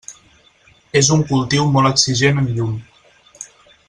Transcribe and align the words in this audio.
És 1.01 1.11
un 1.17 1.21
cultiu 1.33 1.67
molt 1.75 1.91
exigent 1.91 2.45
en 2.45 2.49
llum. 2.57 2.73